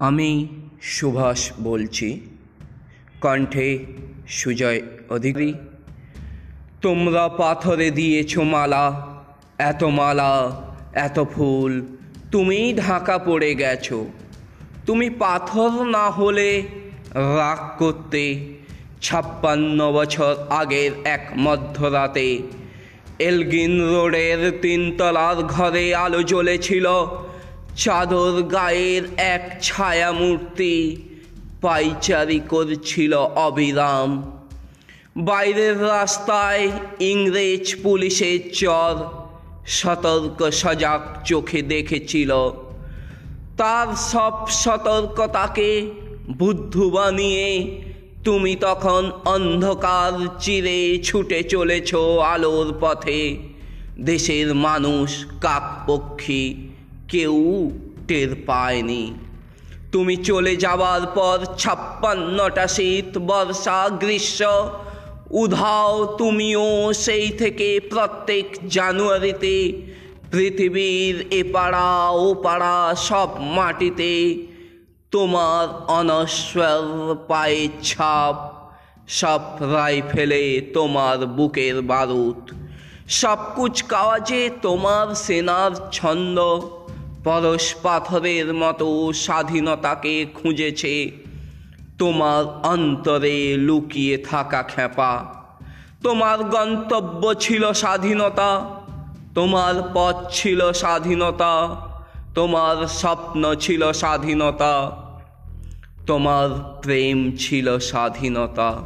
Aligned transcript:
আমি 0.00 0.48
সুভাষ 0.82 1.52
বলছি। 1.58 2.20
কণ্ঠে 3.20 3.78
সুজয় 4.28 4.80
অধিকারী, 5.10 5.54
তোমরা 6.82 7.28
পাথরে 7.28 7.90
দিয়েছ 7.90 8.38
মালা, 8.38 8.84
এত 9.58 9.84
মালা, 9.84 10.32
এত 10.94 11.24
ফুল, 11.34 11.86
তুমি 12.30 12.72
ঢাকা 12.76 13.18
পড়ে 13.18 13.54
গেছো। 13.54 14.06
তুমি 14.86 15.10
পাথর 15.10 15.70
না 15.84 16.10
হলে 16.10 16.62
রাগ 17.14 17.60
করতে, 17.78 18.24
ছাপ্পান্ন 19.02 19.92
বছর 19.92 20.32
আগের 20.50 20.92
এক 21.04 21.24
মধ্যরাতে, 21.36 22.42
এলগিন 23.18 23.80
রোডের 23.92 24.60
তিনতলার 24.60 25.42
ঘরে 25.42 25.94
আলো 25.94 26.22
জ্বলেছিল 26.22 26.86
চাদর 27.76 28.42
গায়ের 28.42 29.02
এক 29.16 29.62
ছায়া 29.62 30.12
মূর্তি 30.12 30.96
পাইচারি 31.60 32.40
করছিল 32.48 33.14
অবিরাম। 33.14 34.32
বাইরের 35.16 35.82
রাস্তায় 35.82 36.70
ইংরেজ 37.00 37.76
পুলিশের 37.82 38.52
চর 38.52 38.96
সতর্ক 39.66 40.50
সজাগ 40.50 41.00
চোখে 41.24 41.62
দেখেছিল। 41.62 42.50
তার 43.56 43.96
সব 43.96 44.48
সতর্কতাকে 44.48 45.90
বুদ্ধ 46.38 46.78
বানিয়ে 46.78 47.80
তুমি 48.24 48.56
তখন 48.56 49.12
অন্ধকার 49.24 50.12
চিরে 50.40 50.98
ছুটে 51.02 51.42
চলেছ 51.42 51.94
আলোর 51.94 52.78
পথে। 52.80 53.36
দেশের 54.00 54.54
মানুষ 54.54 55.26
কাকপক্ষী। 55.40 56.65
কেউ 57.08 57.36
টের 58.08 58.30
পায়নি। 58.46 59.04
তুমি 59.92 60.14
চলে 60.28 60.54
যাওয়ার 60.56 61.02
পর 61.14 61.38
ছাপ্পান্নটা 61.58 62.66
শীত, 62.76 63.10
বর্ষা, 63.28 63.80
গ্রীষ্ম, 64.02 64.42
উধাও 65.42 65.92
তুমিও 66.18 66.66
সেই 67.04 67.26
থেকে 67.30 67.68
প্রত্যেক 67.90 68.46
জানুয়ারিতে 68.76 69.56
পৃথিবীর 70.30 71.14
এপাড়া 71.30 71.90
ও 72.24 72.24
পাড়া 72.44 72.76
সব 73.08 73.30
মাটিতে 73.56 74.12
তোমার 75.10 75.64
অনস্বর 76.00 76.82
পায়ের 77.28 77.72
ছাপ, 77.82 78.36
সব 79.20 79.42
রাইফেলে 79.74 80.44
তোমার 80.74 81.18
বুকের 81.26 81.76
বারুদ। 81.82 82.40
সব 83.08 83.38
কুচকাওয়াজে 83.56 84.42
তোমার 84.62 85.06
সেনার 85.14 85.72
ছন্দ। 85.92 86.38
পরশ 87.26 87.74
পাথরের 87.82 88.54
মতো 88.54 89.12
স্বাধীনতাকে 89.12 90.26
খুঁজেছে। 90.34 91.10
তোমার 91.98 92.66
অন্তরে 92.66 93.56
লুকিয়ে 93.56 94.18
থাকা 94.18 94.62
খেপা 94.62 95.24
তোমার 96.02 96.44
গন্তব্য 96.44 97.34
ছিল 97.34 97.72
স্বাধীনতা। 97.72 98.70
তোমার 99.34 99.74
পথ 99.94 100.16
ছিল 100.30 100.72
স্বাধীনতা। 100.72 101.52
তোমার 102.34 102.86
স্বপ্ন 102.86 103.54
ছিল 103.54 103.92
স্বাধীনতা। 103.92 104.72
তোমার 106.06 106.78
প্রেম 106.82 107.32
ছিল 107.38 107.78
স্বাধীনতা। 107.78 108.82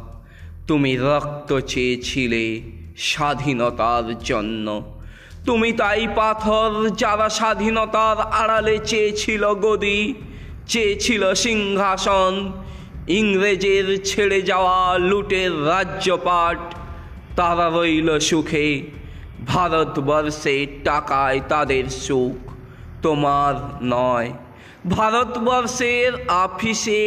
তুমি 0.67 0.95
রক্ত 0.95 1.59
চেয়েছিলে 1.59 2.61
স্বাধীনতার 2.97 4.19
জন্য। 4.19 5.00
তুমি 5.45 5.69
তাই 5.73 6.07
পাথর 6.15 6.69
যারা 6.97 7.27
স্বাধীনতার 7.29 8.17
আড়ালে 8.41 8.75
চেয়েছিল 8.85 9.43
গদি, 9.65 10.01
চেয়েছিল 10.67 11.23
সিংহাসন, 11.33 12.33
ইংরেজের 13.07 13.87
ছেড়ে 14.03 14.41
যাওয়া 14.41 14.97
লুটের 14.97 15.65
রাজ্যপাট, 15.65 16.59
তারা 17.35 17.67
রইল 17.69 18.09
সুখে। 18.19 18.67
ভারতবর্ষে 19.47 20.55
টাকায় 20.83 21.39
তাদের 21.49 21.85
সুখ 21.89 22.37
তোমার 23.01 23.53
নয়। 23.83 24.29
ভারতবর্ষের 24.89 26.11
আফিসে, 26.27 27.03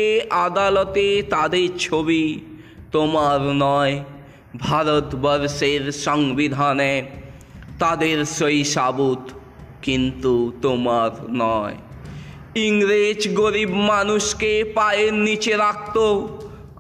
আদালতে 0.47 1.23
তাদের 1.23 1.69
ছবি 1.79 2.41
তোমার 2.93 3.41
নয়। 3.41 3.95
ভারতবর্ষের 4.59 5.83
সংবিধানে 5.93 6.93
তাদের 7.79 8.25
সই 8.25 8.65
সাবুত 8.65 9.19
কিন্তু 9.83 10.53
তোমার 10.63 11.11
নয়। 11.31 11.75
ইংরেজ 12.55 13.35
গরিব 13.35 13.71
মানুষকে 13.75 14.65
পায়ের 14.75 15.15
নিচে 15.15 15.57
রাখত। 15.57 15.97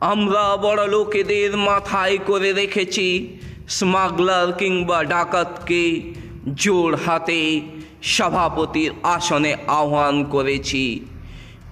আমরা 0.01 0.57
বড় 0.57 0.89
লোকেদের 0.89 1.57
মাথায় 1.57 2.19
করে 2.19 2.53
রেখেছি। 2.53 3.39
স্মাগলার 3.69 4.53
কিংবা 4.53 5.05
ডাকাতকে 5.05 6.13
জোর 6.55 6.95
হাতে 6.95 7.61
সভাপতির 8.03 8.91
আসনে 9.03 9.57
আহ্বান 9.67 10.25
করেছি। 10.25 11.07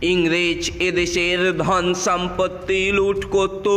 ইংরেজ 0.02 0.70
এদেশের 0.78 1.58
ধন 1.58 1.94
সম্পত্তি 1.94 2.92
লুট 2.92 3.24
করত। 3.24 3.68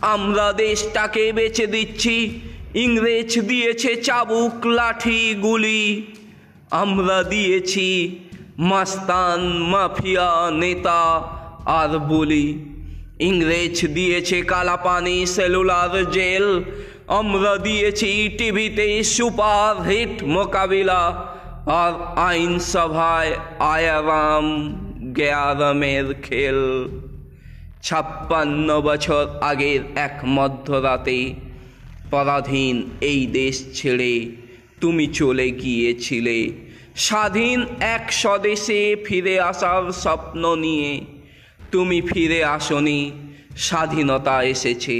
আমরা 0.00 0.52
দেশটাকে 0.52 1.32
বেছে 1.32 1.66
দিচ্ছি। 1.66 2.40
ইংরেজ 2.82 3.32
দিয়েছে 3.50 3.90
চাবুক 4.06 4.56
লাঠি 4.78 5.20
গুলি। 5.44 5.84
আমরা 6.82 7.18
দিয়েছি 7.32 7.88
মাস্তান 8.70 9.40
মাফিয়া 9.72 10.30
নেতা, 10.62 11.02
আর 11.80 11.92
বলি, 12.10 12.46
ইংরেজ 13.28 13.78
দিয়েছে 13.96 14.38
কালাপানি 14.52 15.16
সেলুলার 15.34 15.94
জেল। 16.16 16.46
আমরা 17.18 17.52
দিয়েছি 17.66 18.10
টিভিতে 18.38 18.88
সুপার 19.14 19.74
হিট 19.88 20.14
মোকাবিলা, 20.34 21.02
আর 21.80 21.92
আইনসভায় 22.28 23.32
আয়ারাম 23.74 24.46
গ্যারামের 25.18 26.06
খেল। 26.26 26.60
ছাপ্পান্ন 27.86 28.68
বছর 28.88 29.24
আগের 29.50 29.80
এক 30.06 30.16
মধ্যরাতে 30.36 31.18
পরাধীন 32.10 32.90
এই 33.00 33.26
দেশ 33.26 33.64
ছেড়ে 33.74 34.12
তুমি 34.80 35.06
চলে 35.06 35.50
গিয়েছিলে। 35.50 36.38
স্বাধীন 36.96 37.66
এক 37.80 38.12
স্বদেশে 38.12 38.96
ফিরে 39.06 39.40
আসার 39.40 39.92
স্বপ্ন 39.92 40.42
নিয়ে 40.54 41.00
তুমি 41.72 42.00
ফিরে 42.00 42.44
আসনি, 42.44 43.12
স্বাধীনতা 43.56 44.42
এসেছে। 44.42 44.96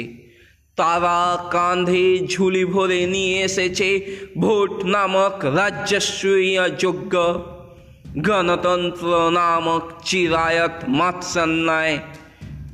তারা 0.77 1.49
কাঁধে 1.53 2.27
ঝুলি 2.28 2.65
ভরে 2.65 3.06
নিয়ে 3.06 3.43
এসেছে, 3.43 3.91
ভোট 4.39 4.84
নামক 4.84 5.45
রাজস্বীয় 5.45 6.65
যোগ্য 6.78 7.15
গণতন্ত্র 8.28 9.31
নামক 9.31 9.84
চিরায়ত 10.05 10.77
মাৎসন্যায়, 10.89 11.99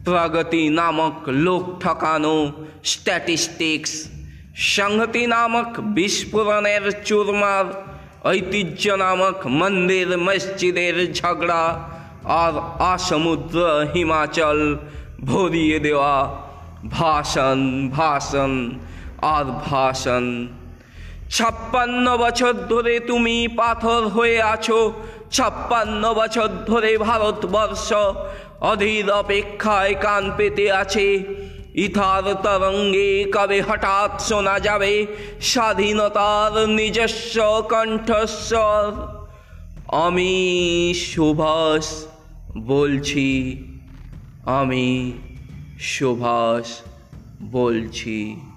প্রগতি 0.04 0.68
নামক 0.68 1.16
লোক 1.28 1.64
ঠকানো 1.80 2.52
স্ট্যাটিস্টিক্স 2.84 3.92
সংহতি 4.54 5.26
নামক 5.26 5.80
বিস্ফোরণের 5.80 7.04
চুরমার, 7.04 7.64
ঐতিহ্য 8.24 8.90
নামক 8.90 9.46
মন্দির 9.46 10.18
মসজিদের 10.18 11.14
ঝগড়া 11.14 11.88
আর 12.24 12.52
আসমুদ্র 12.78 13.58
হিমাচল 13.94 14.78
ভরিয়ে 15.24 15.78
দেওয়া। 15.78 16.16
ভাষণ 16.90 17.88
ভাষণ 17.90 18.70
আর 19.22 19.44
ভাষণ। 19.44 20.46
ছাপ্পান্ন 21.30 22.16
বছর 22.16 22.52
ধরে 22.52 23.00
তুমি 23.00 23.48
পাথর 23.56 24.02
হয়ে 24.08 24.42
আছো। 24.42 24.92
ছাপ্পান্ন 25.30 26.14
বছর 26.14 26.48
ধরে 26.66 26.98
ভারতবর্ষ 26.98 27.92
অধীর 28.60 29.10
অপেক্ষায় 29.10 29.94
কান 29.94 30.32
পেতে 30.36 30.72
আছে। 30.72 31.24
ইথার 31.74 32.34
তরঙ্গে 32.34 33.32
কবে 33.34 33.60
হঠাৎ 33.60 34.22
শোনা 34.22 34.60
যাবে? 34.60 35.06
স্বাধীনতার 35.40 36.68
নিজস্ব 36.68 37.66
কণ্ঠস্বর। 37.70 38.92
আমি 39.86 40.94
সুভাষ 40.96 42.06
বলছি, 42.58 43.62
আমি 44.44 45.12
সুভাষ 45.80 46.80
বলছি। 47.42 48.51